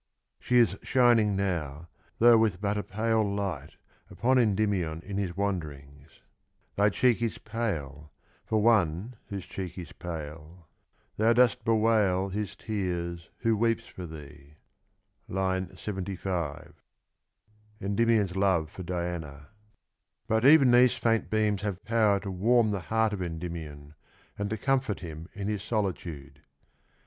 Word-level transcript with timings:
She 0.39 0.57
is 0.57 0.79
shining 0.81 1.35
now, 1.35 1.87
though 2.17 2.35
with 2.35 2.59
but 2.59 2.75
a 2.75 2.81
pale 2.81 3.21
light, 3.23 3.75
upon 4.09 4.39
Endymion 4.39 5.03
in 5.05 5.17
his 5.19 5.37
wanderings: 5.37 6.21
thy 6.75 6.89
cheek 6.89 7.21
is 7.21 7.37
pale 7.37 8.11
For 8.45 8.59
one 8.59 9.15
whose 9.27 9.45
cheek 9.45 9.77
is 9.77 9.91
pale: 9.91 10.67
thou 11.17 11.33
dost 11.33 11.63
bewail 11.63 12.29
His 12.29 12.55
tears, 12.55 13.29
who 13.41 13.55
weeps 13.55 13.85
for 13.85 14.07
thee. 14.07 14.55
(III. 15.29 15.75
75) 15.77 16.81
49 17.79 19.45
But 20.27 20.45
even 20.45 20.71
these 20.71 20.95
faint 20.95 21.29
beams 21.29 21.61
have 21.61 21.85
power 21.85 22.19
to 22.21 22.31
warm 22.31 22.71
the 22.71 22.79
heart 22.79 23.13
of 23.13 23.21
Endymion, 23.21 23.93
and 24.35 24.49
to 24.49 24.57
comfort 24.57 25.01
him 25.01 25.29
in 25.35 25.47
his 25.47 25.61
solitude. 25.61 26.41